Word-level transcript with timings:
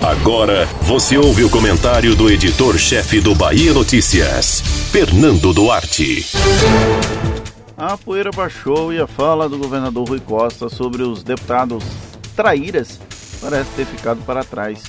Agora 0.00 0.66
você 0.82 1.18
ouve 1.18 1.44
o 1.44 1.50
comentário 1.50 2.14
do 2.14 2.30
editor-chefe 2.30 3.20
do 3.20 3.34
Bahia 3.34 3.72
Notícias, 3.72 4.60
Fernando 4.90 5.52
Duarte. 5.52 6.26
A 7.76 7.96
poeira 7.96 8.30
baixou 8.30 8.92
e 8.92 9.00
a 9.00 9.06
fala 9.06 9.48
do 9.48 9.58
governador 9.58 10.08
Rui 10.08 10.20
Costa 10.20 10.68
sobre 10.68 11.02
os 11.02 11.22
deputados 11.22 11.84
traíras 12.34 12.98
parece 13.40 13.70
ter 13.70 13.86
ficado 13.86 14.22
para 14.24 14.44
trás. 14.44 14.82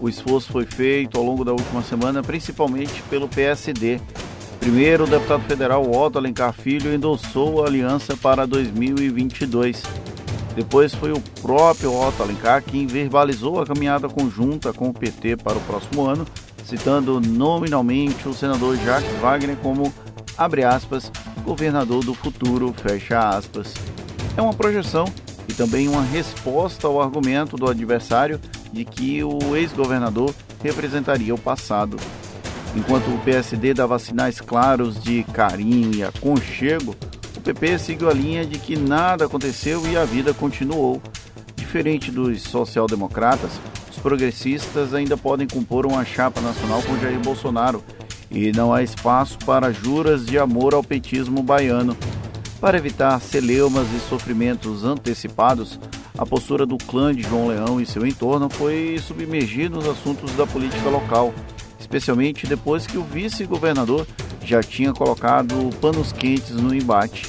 O 0.00 0.08
esforço 0.08 0.52
foi 0.52 0.66
feito 0.66 1.18
ao 1.18 1.24
longo 1.24 1.44
da 1.44 1.52
última 1.52 1.82
semana, 1.82 2.22
principalmente 2.22 3.02
pelo 3.08 3.28
PSD. 3.28 4.00
Primeiro, 4.60 5.04
o 5.04 5.06
deputado 5.06 5.42
federal 5.44 5.90
Otto 5.90 6.18
Alencar 6.18 6.52
Filho 6.52 6.92
endossou 6.92 7.64
a 7.64 7.68
aliança 7.68 8.16
para 8.16 8.46
2022. 8.46 9.82
Depois 10.56 10.94
foi 10.94 11.12
o 11.12 11.20
próprio 11.42 11.94
Otto 11.94 12.22
Alencar 12.22 12.62
quem 12.62 12.86
verbalizou 12.86 13.60
a 13.60 13.66
caminhada 13.66 14.08
conjunta 14.08 14.72
com 14.72 14.88
o 14.88 14.94
PT 14.94 15.36
para 15.36 15.58
o 15.58 15.60
próximo 15.60 16.06
ano, 16.06 16.26
citando 16.64 17.20
nominalmente 17.20 18.26
o 18.26 18.32
senador 18.32 18.74
Jacques 18.78 19.20
Wagner 19.20 19.56
como, 19.58 19.92
abre 20.36 20.64
aspas, 20.64 21.12
governador 21.44 22.02
do 22.02 22.14
futuro, 22.14 22.72
fecha 22.72 23.28
aspas. 23.28 23.74
É 24.34 24.40
uma 24.40 24.54
projeção 24.54 25.04
e 25.46 25.52
também 25.52 25.88
uma 25.88 26.02
resposta 26.02 26.86
ao 26.86 27.02
argumento 27.02 27.58
do 27.58 27.68
adversário 27.68 28.40
de 28.72 28.82
que 28.86 29.22
o 29.22 29.54
ex-governador 29.54 30.34
representaria 30.64 31.34
o 31.34 31.38
passado. 31.38 31.98
Enquanto 32.74 33.08
o 33.08 33.18
PSD 33.18 33.74
dava 33.74 33.98
sinais 33.98 34.40
claros 34.40 35.02
de 35.02 35.22
carinho 35.34 35.94
e 35.94 36.02
aconchego, 36.02 36.96
o 37.36 37.40
PP 37.40 37.78
seguiu 37.78 38.08
a 38.08 38.14
linha 38.14 38.44
de 38.44 38.58
que 38.58 38.76
nada 38.76 39.26
aconteceu 39.26 39.86
e 39.86 39.96
a 39.96 40.04
vida 40.04 40.32
continuou. 40.32 41.00
Diferente 41.54 42.10
dos 42.10 42.42
social-democratas, 42.42 43.52
os 43.90 43.98
progressistas 43.98 44.94
ainda 44.94 45.16
podem 45.16 45.46
compor 45.46 45.86
uma 45.86 46.04
chapa 46.04 46.40
nacional 46.40 46.82
com 46.82 46.98
Jair 46.98 47.18
Bolsonaro 47.20 47.82
e 48.30 48.52
não 48.52 48.72
há 48.72 48.82
espaço 48.82 49.38
para 49.44 49.72
juras 49.72 50.26
de 50.26 50.38
amor 50.38 50.74
ao 50.74 50.82
petismo 50.82 51.42
baiano. 51.42 51.96
Para 52.60 52.78
evitar 52.78 53.20
celeumas 53.20 53.86
e 53.92 54.00
sofrimentos 54.08 54.84
antecipados, 54.84 55.78
a 56.16 56.24
postura 56.24 56.64
do 56.64 56.78
clã 56.78 57.14
de 57.14 57.22
João 57.22 57.48
Leão 57.48 57.80
e 57.80 57.86
seu 57.86 58.06
entorno 58.06 58.48
foi 58.48 58.98
submergir 58.98 59.70
nos 59.70 59.86
assuntos 59.86 60.32
da 60.32 60.46
política 60.46 60.88
local, 60.88 61.34
especialmente 61.86 62.48
depois 62.48 62.84
que 62.84 62.98
o 62.98 63.04
vice-governador 63.04 64.06
já 64.44 64.60
tinha 64.60 64.92
colocado 64.92 65.70
panos 65.80 66.12
quentes 66.12 66.50
no 66.50 66.74
embate. 66.74 67.24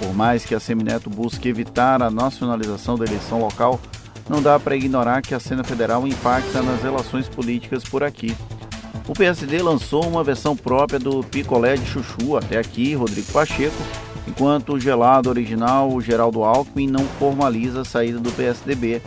Por 0.00 0.12
mais 0.14 0.44
que 0.44 0.54
a 0.54 0.60
Semineto 0.60 1.08
busque 1.08 1.48
evitar 1.48 2.02
a 2.02 2.10
nacionalização 2.10 2.98
da 2.98 3.04
eleição 3.04 3.40
local, 3.40 3.80
não 4.28 4.42
dá 4.42 4.58
para 4.58 4.76
ignorar 4.76 5.22
que 5.22 5.34
a 5.34 5.40
cena 5.40 5.62
federal 5.62 6.06
impacta 6.06 6.60
nas 6.60 6.82
relações 6.82 7.28
políticas 7.28 7.84
por 7.84 8.02
aqui. 8.02 8.36
O 9.06 9.12
PSD 9.12 9.62
lançou 9.62 10.06
uma 10.06 10.24
versão 10.24 10.56
própria 10.56 10.98
do 10.98 11.22
picolé 11.22 11.76
de 11.76 11.86
chuchu, 11.86 12.36
até 12.36 12.58
aqui, 12.58 12.94
Rodrigo 12.94 13.32
Pacheco, 13.32 13.76
enquanto 14.26 14.74
o 14.74 14.80
gelado 14.80 15.30
original, 15.30 15.90
o 15.90 16.00
Geraldo 16.00 16.42
Alckmin, 16.44 16.88
não 16.88 17.04
formaliza 17.18 17.82
a 17.82 17.84
saída 17.84 18.18
do 18.18 18.30
PSDB. 18.32 19.00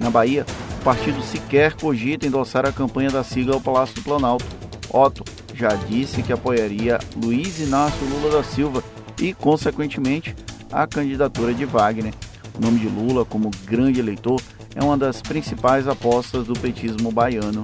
Na 0.00 0.10
Bahia, 0.10 0.44
partido 0.84 1.22
sequer 1.22 1.72
cogita 1.72 2.26
endossar 2.26 2.66
a 2.66 2.72
campanha 2.72 3.10
da 3.10 3.24
sigla 3.24 3.54
ao 3.54 3.60
Palácio 3.60 3.94
do 3.94 4.02
Planalto. 4.02 4.44
Otto 4.92 5.24
já 5.54 5.70
disse 5.70 6.22
que 6.22 6.30
apoiaria 6.30 6.98
Luiz 7.16 7.58
Inácio 7.58 8.06
Lula 8.06 8.36
da 8.36 8.44
Silva 8.44 8.84
e, 9.18 9.32
consequentemente, 9.32 10.36
a 10.70 10.86
candidatura 10.86 11.54
de 11.54 11.64
Wagner. 11.64 12.12
O 12.54 12.60
nome 12.60 12.78
de 12.80 12.86
Lula 12.86 13.24
como 13.24 13.50
grande 13.64 13.98
eleitor 13.98 14.38
é 14.74 14.84
uma 14.84 14.98
das 14.98 15.22
principais 15.22 15.88
apostas 15.88 16.46
do 16.46 16.52
petismo 16.52 17.10
baiano. 17.10 17.62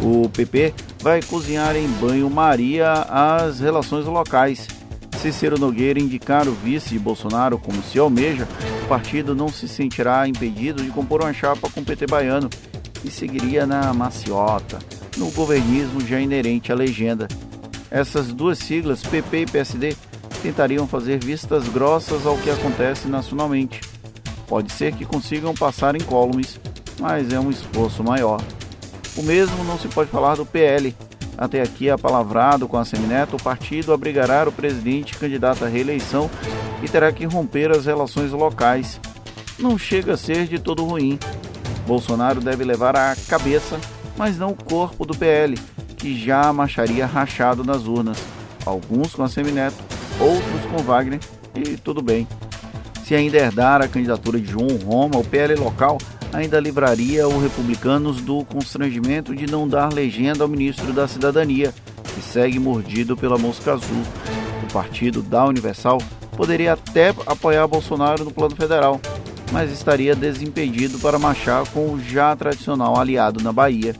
O 0.00 0.28
PP 0.28 0.72
vai 1.00 1.20
cozinhar 1.22 1.74
em 1.74 1.88
banho-maria 1.88 2.92
as 2.92 3.58
relações 3.58 4.06
locais 4.06 4.68
Cícero 5.26 5.58
Nogueira 5.58 5.98
indicar 5.98 6.46
o 6.46 6.52
vice 6.52 6.90
de 6.90 7.00
Bolsonaro 7.00 7.58
como 7.58 7.82
se 7.82 7.98
almeja, 7.98 8.46
o 8.84 8.86
partido 8.86 9.34
não 9.34 9.48
se 9.48 9.66
sentirá 9.66 10.28
impedido 10.28 10.84
de 10.84 10.90
compor 10.90 11.20
uma 11.20 11.32
chapa 11.32 11.68
com 11.68 11.80
o 11.80 11.84
PT 11.84 12.06
baiano 12.06 12.48
e 13.04 13.10
seguiria 13.10 13.66
na 13.66 13.92
maciota, 13.92 14.78
no 15.16 15.28
governismo 15.32 16.00
já 16.00 16.20
inerente 16.20 16.70
à 16.70 16.76
legenda. 16.76 17.26
Essas 17.90 18.32
duas 18.32 18.58
siglas, 18.58 19.02
PP 19.02 19.40
e 19.40 19.46
PSD, 19.46 19.96
tentariam 20.44 20.86
fazer 20.86 21.18
vistas 21.18 21.68
grossas 21.68 22.24
ao 22.24 22.38
que 22.38 22.48
acontece 22.48 23.08
nacionalmente. 23.08 23.80
Pode 24.46 24.70
ser 24.70 24.94
que 24.94 25.04
consigam 25.04 25.54
passar 25.54 25.96
incólumes, 25.96 26.60
mas 27.00 27.32
é 27.32 27.40
um 27.40 27.50
esforço 27.50 28.04
maior. 28.04 28.40
O 29.16 29.24
mesmo 29.24 29.64
não 29.64 29.76
se 29.76 29.88
pode 29.88 30.08
falar 30.08 30.36
do 30.36 30.46
PL, 30.46 30.94
até 31.36 31.62
aqui 31.62 31.90
apalavrado 31.90 32.66
com 32.66 32.76
a 32.76 32.84
Semineto, 32.84 33.36
o 33.36 33.42
partido 33.42 33.92
abrigará 33.92 34.48
o 34.48 34.52
presidente 34.52 35.16
candidato 35.18 35.64
à 35.64 35.68
reeleição 35.68 36.30
e 36.82 36.88
terá 36.88 37.12
que 37.12 37.24
romper 37.24 37.70
as 37.70 37.86
relações 37.86 38.32
locais. 38.32 39.00
Não 39.58 39.78
chega 39.78 40.14
a 40.14 40.16
ser 40.16 40.46
de 40.46 40.58
todo 40.58 40.84
ruim. 40.84 41.18
Bolsonaro 41.86 42.40
deve 42.40 42.64
levar 42.64 42.96
a 42.96 43.14
cabeça, 43.28 43.78
mas 44.16 44.38
não 44.38 44.50
o 44.50 44.64
corpo 44.64 45.04
do 45.04 45.16
PL, 45.16 45.58
que 45.96 46.18
já 46.18 46.52
marcharia 46.52 47.06
rachado 47.06 47.64
nas 47.64 47.86
urnas. 47.86 48.18
Alguns 48.64 49.14
com 49.14 49.22
a 49.22 49.28
Semineto, 49.28 49.76
outros 50.18 50.64
com 50.70 50.82
Wagner, 50.82 51.20
e 51.54 51.76
tudo 51.76 52.02
bem. 52.02 52.26
Se 53.04 53.14
ainda 53.14 53.36
herdar 53.36 53.82
a 53.82 53.88
candidatura 53.88 54.40
de 54.40 54.50
João 54.50 54.76
Roma, 54.84 55.18
o 55.18 55.24
PL 55.24 55.54
local 55.54 55.98
ainda 56.36 56.60
livraria 56.60 57.26
os 57.26 57.42
republicanos 57.42 58.20
do 58.20 58.44
constrangimento 58.44 59.34
de 59.34 59.50
não 59.50 59.66
dar 59.66 59.92
legenda 59.92 60.44
ao 60.44 60.48
ministro 60.48 60.92
da 60.92 61.08
Cidadania, 61.08 61.72
que 62.14 62.20
segue 62.20 62.58
mordido 62.58 63.16
pela 63.16 63.38
mosca 63.38 63.72
azul. 63.72 64.02
O 64.62 64.72
partido 64.72 65.22
da 65.22 65.46
Universal 65.46 65.98
poderia 66.36 66.74
até 66.74 67.14
apoiar 67.24 67.66
Bolsonaro 67.66 68.22
no 68.22 68.30
plano 68.30 68.54
federal, 68.54 69.00
mas 69.50 69.72
estaria 69.72 70.14
desimpedido 70.14 70.98
para 70.98 71.18
marchar 71.18 71.66
com 71.70 71.92
o 71.92 72.00
já 72.00 72.36
tradicional 72.36 72.98
aliado 72.98 73.42
na 73.42 73.52
Bahia. 73.52 73.94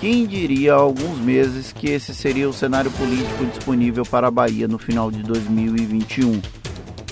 Quem 0.00 0.26
diria 0.26 0.74
há 0.74 0.76
alguns 0.76 1.18
meses 1.18 1.72
que 1.72 1.90
esse 1.90 2.14
seria 2.14 2.48
o 2.48 2.52
cenário 2.52 2.90
político 2.92 3.44
disponível 3.46 4.04
para 4.04 4.28
a 4.28 4.30
Bahia 4.30 4.66
no 4.66 4.78
final 4.78 5.10
de 5.10 5.22
2021? 5.22 6.40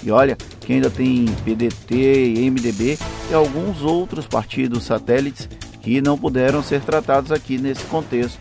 E 0.05 0.11
olha, 0.11 0.37
que 0.61 0.75
ainda 0.75 0.91
tem 0.91 1.25
PDT, 1.45 2.35
MDB 2.51 2.99
e 3.31 3.35
alguns 3.35 3.81
outros 3.83 4.27
partidos 4.27 4.85
satélites 4.85 5.49
que 5.81 6.01
não 6.01 6.19
puderam 6.19 6.63
ser 6.63 6.83
tratados 6.83 7.33
aqui 7.33 7.57
nesse 7.59 7.85
contexto. 7.85 8.39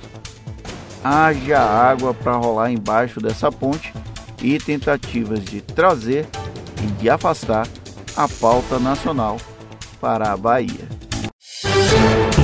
Haja 1.03 1.59
água 1.59 2.13
para 2.13 2.35
rolar 2.35 2.71
embaixo 2.71 3.19
dessa 3.19 3.51
ponte 3.51 3.93
e 4.41 4.57
tentativas 4.57 5.43
de 5.43 5.61
trazer 5.61 6.27
e 6.81 7.01
de 7.01 7.09
afastar 7.09 7.67
a 8.15 8.27
pauta 8.27 8.77
nacional 8.77 9.37
para 9.99 10.31
a 10.31 10.37
Bahia. 10.37 10.87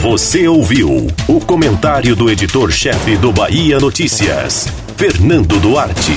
Você 0.01 0.47
ouviu 0.47 1.07
o 1.27 1.45
comentário 1.45 2.15
do 2.15 2.29
editor-chefe 2.29 3.17
do 3.17 3.33
Bahia 3.33 3.79
Notícias, 3.79 4.65
Fernando 4.95 5.59
Duarte. 5.59 6.13